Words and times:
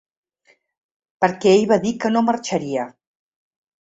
Per 1.25 1.29
què 1.43 1.53
ell 1.57 1.67
va 1.73 1.79
dir 1.85 1.93
que 2.05 2.13
no 2.17 2.27
marxaria. 2.31 2.91